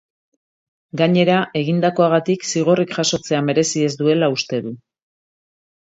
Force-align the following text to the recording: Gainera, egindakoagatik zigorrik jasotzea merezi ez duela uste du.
Gainera, 1.01 1.35
egindakoagatik 1.61 2.49
zigorrik 2.55 2.97
jasotzea 2.99 3.45
merezi 3.53 3.87
ez 3.93 3.97
duela 4.05 4.35
uste 4.41 4.67
du. 4.69 4.77